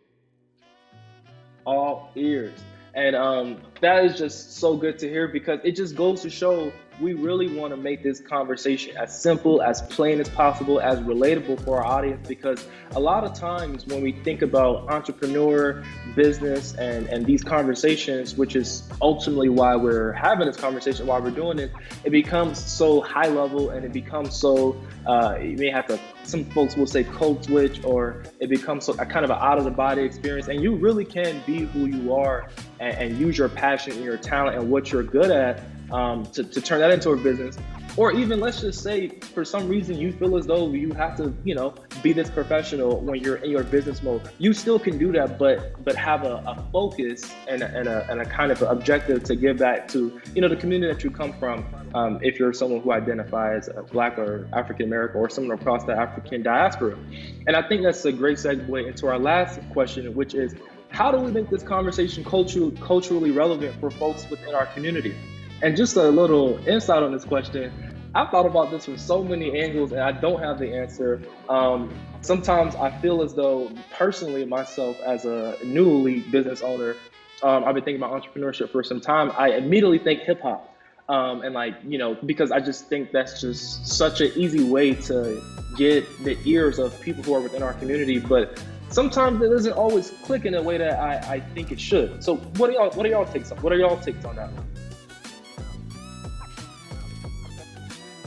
[1.64, 2.52] All ears,
[2.94, 6.72] and um, that is just so good to hear because it just goes to show
[7.00, 11.62] we really want to make this conversation as simple, as plain as possible, as relatable
[11.64, 15.82] for our audience because a lot of times when we think about entrepreneur,
[16.14, 21.30] business, and, and these conversations, which is ultimately why we're having this conversation, why we're
[21.30, 21.72] doing it,
[22.04, 24.76] it becomes so high level and it becomes so,
[25.06, 28.92] uh, you may have to, some folks will say code switch, or it becomes so,
[28.94, 30.48] a kind of an out of the body experience.
[30.48, 34.16] And you really can be who you are and, and use your passion and your
[34.16, 37.56] talent and what you're good at um, to, to turn that into a business.
[37.96, 41.32] Or even let's just say for some reason you feel as though you have to
[41.44, 44.28] you know be this professional when you're in your business mode.
[44.38, 48.04] You still can do that but but have a, a focus and a, and, a,
[48.10, 51.10] and a kind of objective to give back to you know the community that you
[51.10, 51.64] come from.
[51.94, 55.92] Um, if you're someone who identifies as black or african american or someone across the
[55.92, 56.98] african diaspora.
[57.46, 60.56] And i think that's a great segue into our last question which is
[60.88, 65.14] how do we make this conversation culturally culturally relevant for folks within our community
[65.62, 67.72] and just a little insight on this question.
[68.14, 71.20] I've thought about this from so many angles and I don't have the answer.
[71.48, 76.96] Um, sometimes I feel as though, personally, myself as a newly business owner,
[77.42, 79.32] um, I've been thinking about entrepreneurship for some time.
[79.36, 80.70] I immediately think hip hop.
[81.08, 84.94] Um, and like you know, because I just think that's just such an easy way
[84.94, 85.42] to
[85.76, 90.10] get the ears of people who are within our community, but sometimes it doesn't always
[90.22, 92.24] click in a way that I, I think it should.
[92.24, 93.58] So what are y'all what are y'all takes on?
[93.58, 94.64] What are y'all takes on that one?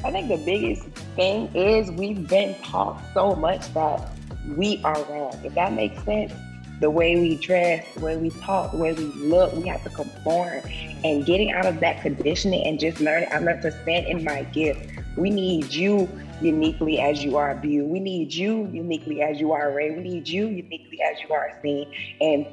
[0.04, 0.84] I think the biggest
[1.16, 4.10] thing is we've been taught so much that
[4.56, 5.40] we are wrong.
[5.44, 6.32] If that makes sense,
[6.80, 9.90] the way we dress, the way we talk, the way we look, we have to
[9.90, 10.62] conform.
[11.04, 14.44] And getting out of that conditioning and just learning, I learned to stand in my
[14.44, 14.88] gift.
[15.18, 16.08] We need you
[16.42, 17.90] uniquely as you are viewed.
[17.90, 19.96] We need you uniquely as you are Ray.
[19.96, 21.92] We need you uniquely as you are seen.
[22.22, 22.46] And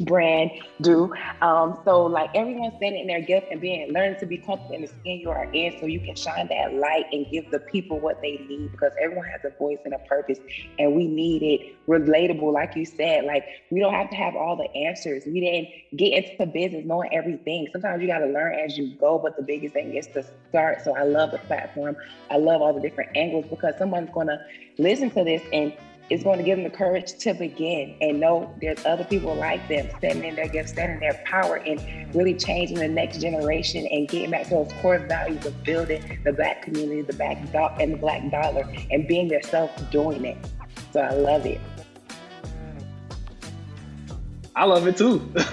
[0.00, 1.10] brand do.
[1.40, 4.82] Um, so like everyone's standing in their gift and being learning to be comfortable in
[4.82, 8.00] the skin you are in so you can shine that light and give the people
[8.00, 10.38] what they need because everyone has a voice and a purpose
[10.78, 13.24] and we need it relatable, like you said.
[13.24, 15.24] Like we don't have to have all the answers.
[15.26, 17.66] We didn't get into business knowing everything.
[17.72, 20.82] Sometimes you gotta learn as you go, but the biggest thing is to start.
[20.82, 21.96] So I love the platform.
[22.30, 24.38] I love all the different angles because someone's gonna
[24.78, 25.72] listen to this and
[26.10, 29.66] is going to give them the courage to begin and know there's other people like
[29.68, 31.80] them standing in their gift, standing in their power, and
[32.14, 36.32] really changing the next generation and getting back to those core values of building the
[36.32, 40.36] black community, the black dot and the black dollar, and being themselves doing it.
[40.92, 41.60] So I love it.
[44.56, 45.32] I love it too.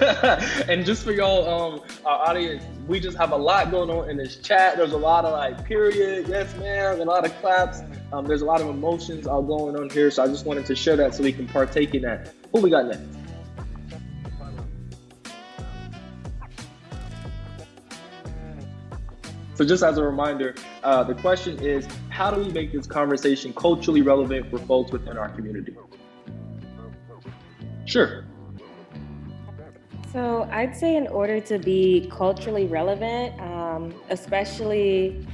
[0.68, 4.16] and just for y'all, um, our audience, we just have a lot going on in
[4.16, 4.78] this chat.
[4.78, 7.82] There's a lot of like period, yes ma'am, a lot of claps.
[8.12, 10.74] Um, there's a lot of emotions all going on here, so I just wanted to
[10.74, 12.32] share that so we can partake in that.
[12.52, 13.02] Who we got next?
[19.54, 23.52] So just as a reminder, uh, the question is, how do we make this conversation
[23.52, 25.76] culturally relevant for folks within our community?
[27.84, 28.24] Sure.
[30.12, 35.26] So I'd say in order to be culturally relevant, um, especially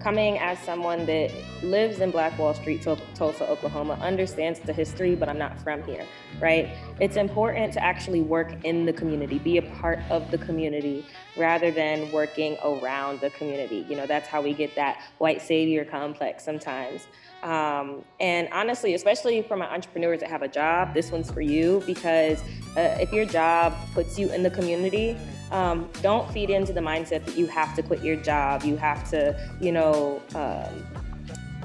[0.00, 1.30] coming as someone that
[1.62, 6.06] lives in Black Wall Street, Tulsa, Oklahoma, understands the history, but I'm not from here,
[6.40, 6.68] right?
[7.00, 11.70] It's important to actually work in the community, be a part of the community rather
[11.70, 13.86] than working around the community.
[13.88, 17.06] You know, that's how we get that white savior complex sometimes.
[17.42, 21.82] Um, and honestly, especially for my entrepreneurs that have a job, this one's for you
[21.86, 22.40] because
[22.76, 25.16] uh, if your job puts you in the community,
[25.50, 29.08] um, don't feed into the mindset that you have to quit your job, you have
[29.10, 31.01] to, you know, um,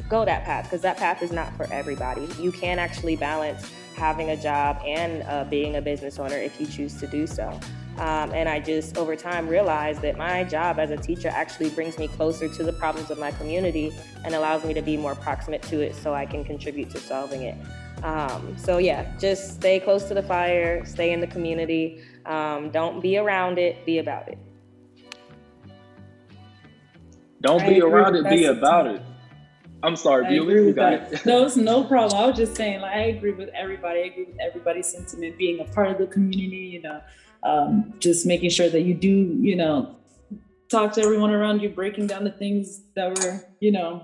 [0.10, 2.28] go that path because that path is not for everybody.
[2.40, 6.68] You can actually balance having a job and uh, being a business owner if you
[6.68, 7.60] choose to do so.
[7.98, 11.98] Um, and I just over time realized that my job as a teacher actually brings
[11.98, 13.92] me closer to the problems of my community
[14.24, 17.42] and allows me to be more proximate to it so I can contribute to solving
[17.42, 17.58] it.
[18.04, 22.04] Um, so, yeah, just stay close to the fire, stay in the community.
[22.28, 24.38] Um, don't be around it, be about it.
[27.42, 29.02] Don't I be around it, be about it.
[29.84, 31.26] I'm sorry, I Bewley, you got it.
[31.26, 32.22] no, it's no problem.
[32.22, 34.00] I was just saying, like, I agree with everybody.
[34.00, 37.02] I agree with everybody's sentiment, being a part of the community, you know,
[37.44, 39.96] um, just making sure that you do, you know,
[40.70, 44.04] talk to everyone around you, breaking down the things that were, you know,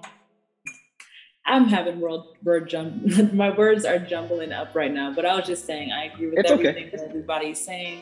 [1.45, 3.03] I'm having world word jump.
[3.33, 6.39] My words are jumbling up right now, but I was just saying I agree with
[6.39, 6.97] it's everything okay.
[6.97, 8.01] that everybody's saying.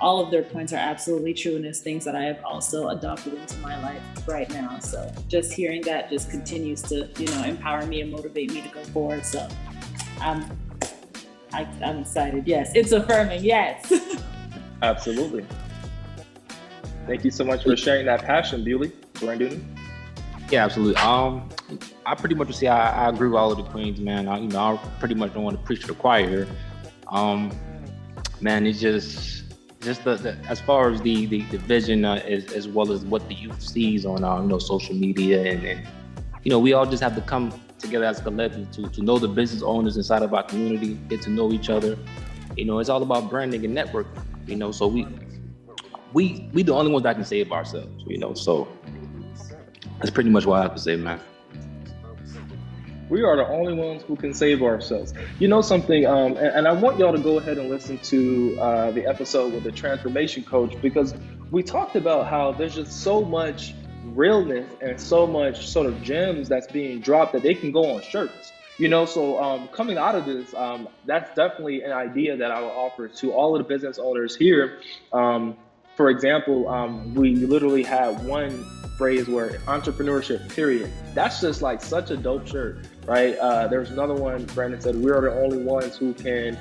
[0.00, 3.34] All of their points are absolutely true, and it's things that I have also adopted
[3.34, 4.78] into my life right now.
[4.78, 8.68] So just hearing that just continues to, you know, empower me and motivate me to
[8.68, 9.26] go forward.
[9.26, 9.46] So
[10.20, 10.44] I'm,
[11.52, 12.46] I, am i am excited.
[12.46, 13.44] Yes, it's affirming.
[13.44, 13.92] Yes.
[14.82, 15.44] Absolutely.
[17.06, 18.92] Thank you so much for sharing that passion, Bewley.
[19.14, 19.76] Brandon.
[20.50, 20.96] Yeah, absolutely.
[20.96, 21.48] Um,
[22.04, 24.26] I pretty much say I, I, agree with all of the queens, man.
[24.26, 26.48] I, you know, I pretty much don't want to preach to the choir here.
[27.08, 27.52] Um,
[28.40, 29.39] man, it's just
[29.80, 33.04] just the, the, as far as the the, the vision uh, as, as well as
[33.04, 35.88] what the youth sees on uh, you know social media and, and
[36.44, 39.18] you know we all just have to come together as a collective to to know
[39.18, 41.98] the business owners inside of our community, get to know each other.
[42.56, 44.22] You know, it's all about branding and networking.
[44.46, 45.06] You know, so we
[46.12, 48.04] we we the only ones that can save ourselves.
[48.06, 48.68] You know, so
[49.98, 51.20] that's pretty much what I have to say, man.
[53.10, 55.12] We are the only ones who can save ourselves.
[55.40, 58.56] You know something, um, and, and, I want y'all to go ahead and listen to
[58.60, 61.12] uh, the episode with the transformation coach because
[61.50, 66.48] we talked about how there's just so much realness and so much sort of gems
[66.48, 68.52] that's being dropped that they can go on shirts.
[68.78, 72.60] You know, so um, coming out of this, um, that's definitely an idea that I
[72.60, 74.78] will offer to all of the business owners here.
[75.12, 75.56] Um,
[75.96, 78.64] for example, um, we literally had one
[79.00, 80.92] phrase where entrepreneurship, period.
[81.14, 83.36] That's just like such a dope shirt, right?
[83.38, 86.56] Uh, there's another one, Brandon said, we are the only ones who can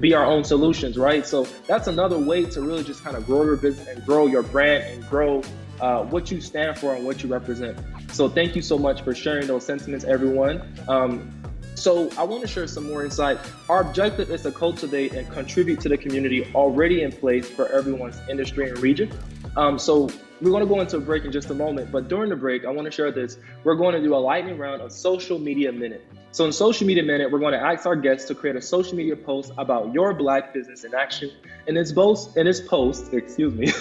[0.00, 1.26] be our own solutions, right?
[1.26, 4.42] So that's another way to really just kind of grow your business and grow your
[4.42, 5.42] brand and grow
[5.80, 7.78] uh, what you stand for and what you represent.
[8.12, 10.62] So thank you so much for sharing those sentiments, everyone.
[10.88, 11.30] Um,
[11.74, 13.38] so I want to share some more insight.
[13.68, 18.18] Our objective is to cultivate and contribute to the community already in place for everyone's
[18.28, 19.10] industry and region.
[19.56, 20.08] Um, so
[20.40, 22.64] we're going to go into a break in just a moment, but during the break,
[22.64, 23.38] I want to share this.
[23.62, 26.04] We're going to do a lightning round of social media minute.
[26.32, 28.96] So in social media minute, we're going to ask our guests to create a social
[28.96, 31.30] media post about your black business in action.
[31.68, 33.72] And it's both in this post, excuse me,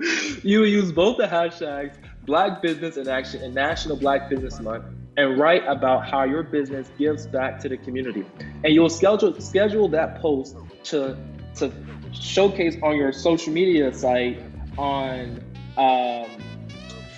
[0.42, 4.84] you use both the hashtags Black Business in Action and National Black Business Month
[5.16, 8.24] and write about how your business gives back to the community.
[8.64, 11.16] And you'll schedule schedule that post to
[11.56, 11.72] to
[12.12, 14.42] showcase on your social media site
[14.78, 15.43] on
[15.76, 16.30] um,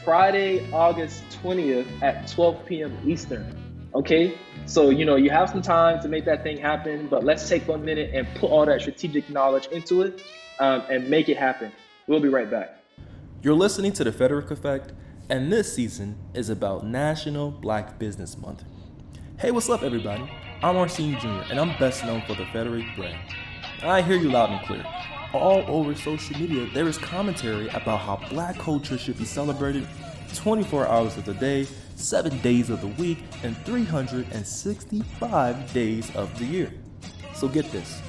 [0.05, 2.97] Friday, August 20th at 12 p.m.
[3.05, 3.55] Eastern.
[3.95, 7.49] Okay, so you know you have some time to make that thing happen, but let's
[7.49, 10.23] take one minute and put all that strategic knowledge into it
[10.61, 11.73] um, and make it happen.
[12.07, 12.83] We'll be right back.
[13.43, 14.93] You're listening to the Frederiq Effect,
[15.29, 18.65] and this season is about National Black Business Month.
[19.39, 20.31] Hey, what's up, everybody?
[20.63, 23.19] I'm Arsene Jr., and I'm best known for the Frederiq brand.
[23.83, 24.85] I hear you loud and clear.
[25.33, 29.89] All over social media, there is commentary about how black culture should be celebrated
[30.35, 31.67] 24 hours of the day,
[31.97, 36.73] 7 days of the week, and 365 days of the year.
[37.35, 38.01] So get this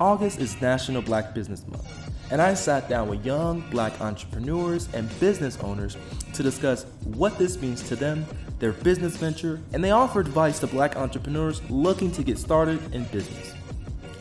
[0.00, 5.08] August is National Black Business Month and I sat down with young black entrepreneurs and
[5.18, 5.96] business owners
[6.34, 8.24] to discuss what this means to them,
[8.60, 13.04] their business venture, and they offer advice to black entrepreneurs looking to get started in
[13.04, 13.54] business.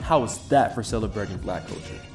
[0.01, 2.08] How is that for celebrating black culture?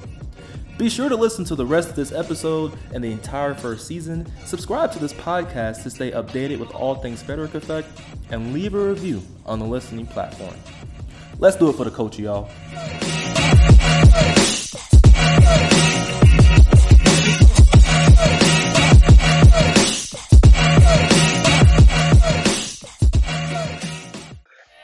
[0.76, 4.26] Be sure to listen to the rest of this episode and the entire first season.
[4.44, 7.88] Subscribe to this podcast to stay updated with all things Frederiq Effect
[8.30, 10.54] and leave a review on the listening platform.
[11.38, 12.50] Let's do it for the coach, y'all.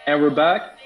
[0.06, 0.79] And we're back.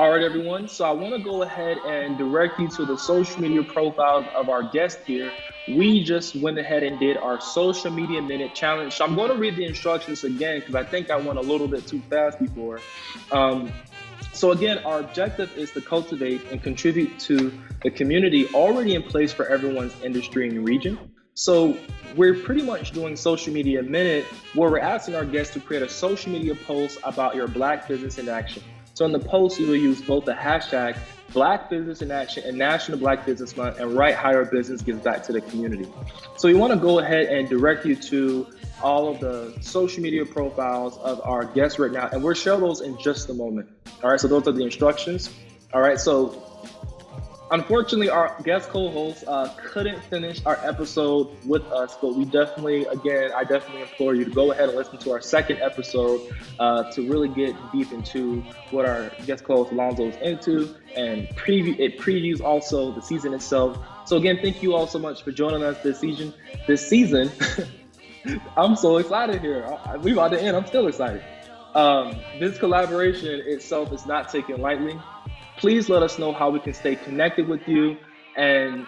[0.00, 0.66] All right, everyone.
[0.66, 4.48] So I want to go ahead and direct you to the social media profiles of
[4.48, 5.30] our guest here.
[5.68, 8.94] We just went ahead and did our social media minute challenge.
[8.94, 11.68] So I'm going to read the instructions again because I think I went a little
[11.68, 12.80] bit too fast before.
[13.30, 13.70] Um,
[14.32, 19.34] so again, our objective is to cultivate and contribute to the community already in place
[19.34, 20.98] for everyone's industry and region.
[21.34, 21.76] So
[22.16, 24.24] we're pretty much doing social media minute
[24.54, 28.16] where we're asking our guests to create a social media post about your black business
[28.16, 28.62] in action.
[28.94, 30.98] So in the post, you will use both the hashtag
[31.32, 35.00] Black Business in Action and National Black Business Month and write how your business gives
[35.00, 35.86] back to the community.
[36.36, 38.48] So we want to go ahead and direct you to
[38.82, 42.80] all of the social media profiles of our guests right now, and we'll show those
[42.80, 43.68] in just a moment.
[44.02, 45.30] All right, so those are the instructions.
[45.72, 46.49] All right, so
[47.50, 53.30] unfortunately, our guest co-host uh, couldn't finish our episode with us, but we definitely, again,
[53.34, 56.20] I definitely implore you to go ahead and listen to our second episode
[56.58, 61.78] uh, to really get deep into what our guest co-host Alonzo is into, and preview
[61.78, 63.78] it previews also the season itself.
[64.04, 66.32] So again, thank you all so much for joining us this season.
[66.66, 67.30] This season,
[68.56, 69.66] I'm so excited here.
[70.00, 70.56] We about to end.
[70.56, 71.22] I'm still excited.
[71.74, 74.98] Um, this collaboration itself is not taken lightly
[75.60, 77.94] please let us know how we can stay connected with you
[78.36, 78.86] and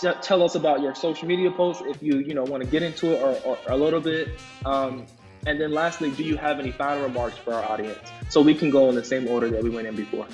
[0.00, 2.82] t- tell us about your social media posts if you you know want to get
[2.82, 4.28] into it or, or, or a little bit
[4.64, 5.06] um,
[5.46, 7.98] and then lastly do you have any final remarks for our audience
[8.30, 10.26] so we can go in the same order that we went in before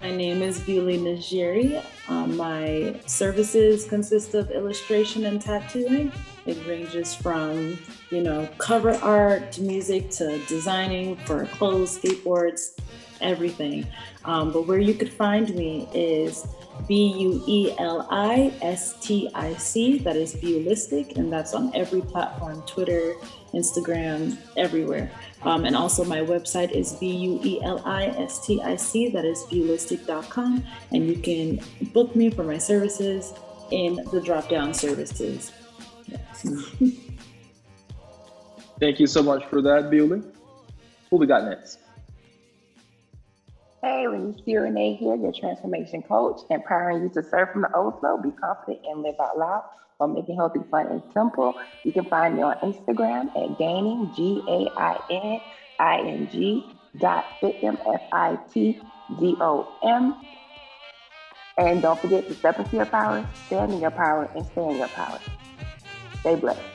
[0.00, 1.80] my name is Bewley Najeri.
[2.08, 6.10] Um, my services consist of illustration and tattooing.
[6.44, 7.78] It ranges from,
[8.10, 12.72] you know, cover art to music to designing for clothes, skateboards,
[13.22, 13.86] everything.
[14.24, 16.46] Um, but where you could find me is
[16.86, 19.98] B U E L I S T I C.
[19.98, 23.14] That is Buelistic, and that's on every platform Twitter,
[23.52, 25.10] Instagram, everywhere.
[25.42, 29.10] Um, and also, my website is B U E L I S T I C.
[29.10, 30.64] That is buelistic.com.
[30.92, 31.60] And you can
[31.92, 33.32] book me for my services
[33.70, 35.52] in the drop down services.
[36.06, 36.46] Yes.
[38.80, 40.22] Thank you so much for that, Bewley.
[41.10, 41.78] Who we got next?
[43.84, 48.30] Hey, Renee Renee here, your transformation coach, empowering you to serve from the overflow, be
[48.30, 49.64] confident, and live out loud
[49.96, 51.60] while making healthy fun and simple.
[51.82, 55.40] You can find me on Instagram at gaining, G A I N
[55.80, 58.78] I N G dot fitdom, F I T
[59.18, 60.14] D O M.
[61.58, 64.76] And don't forget to step into your power, stand in your power, and stay in
[64.76, 65.18] your power.
[66.20, 66.71] Stay blessed.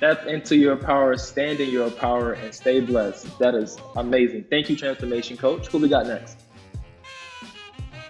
[0.00, 3.38] Step into your power, stand in your power, and stay blessed.
[3.38, 4.46] That is amazing.
[4.48, 5.66] Thank you, Transformation Coach.
[5.66, 6.38] Who we got next?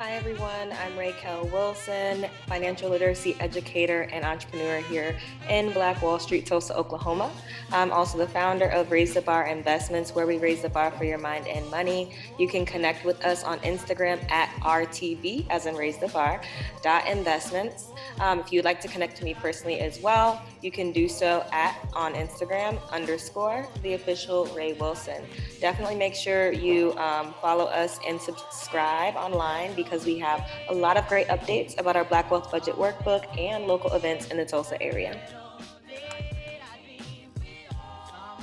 [0.00, 0.72] Hi, everyone.
[0.82, 5.14] I'm Raquel Wilson, financial literacy educator and entrepreneur here
[5.50, 7.30] in Black Wall Street, Tulsa, Oklahoma.
[7.70, 11.04] I'm also the founder of Raise the Bar Investments, where we raise the bar for
[11.04, 12.16] your mind and money.
[12.38, 16.40] You can connect with us on Instagram at RTB, as in Raise the Bar,
[16.82, 17.88] dot investments.
[18.20, 21.44] Um, if you'd like to connect to me personally as well, you can do so
[21.52, 25.24] at on Instagram underscore the official Ray Wilson.
[25.60, 30.96] Definitely make sure you um, follow us and subscribe online because we have a lot
[30.96, 34.80] of great updates about our Black Wealth Budget Workbook and local events in the Tulsa
[34.82, 35.20] area.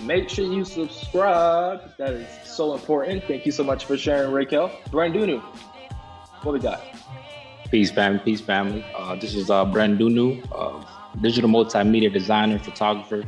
[0.01, 1.97] Make sure you subscribe.
[1.97, 3.23] That is so important.
[3.23, 4.69] Thank you so much for sharing, Raquel.
[4.91, 5.41] Brandunu,
[6.43, 6.81] what we got?
[7.71, 8.19] Peace, family.
[8.19, 8.85] Peace, family.
[8.95, 10.85] Uh, this is uh, Brandunu, uh,
[11.19, 13.23] digital multimedia designer, photographer.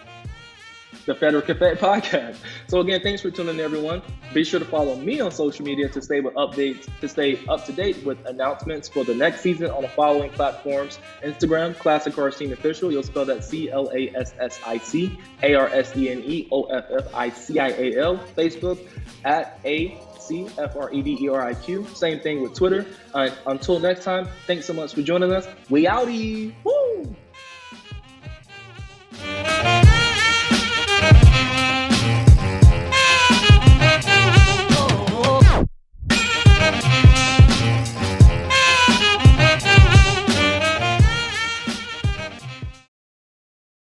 [1.08, 2.38] the Federal Cafe podcast.
[2.68, 4.04] So again, thanks for tuning in, everyone.
[4.34, 7.66] Be sure to follow me on social media to stay with updates, to stay up
[7.66, 12.54] to date with announcements for the next season on the following platforms: Instagram, Classic Arsene
[12.54, 12.92] Official.
[12.92, 16.22] You'll spell that C L A S S I C A R S E N
[16.24, 18.18] E O F F I C I A L.
[18.36, 18.86] Facebook
[19.24, 21.88] at A C F R E D E R I Q.
[21.96, 22.86] Same thing with Twitter.
[23.14, 25.48] Until next time, thanks so much for joining us.
[25.70, 26.54] We outie.
[26.66, 27.16] Woo!